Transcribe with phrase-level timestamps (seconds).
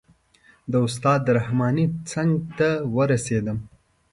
[0.71, 3.57] د استاد رحماني څنګ ته ور ورسېدم.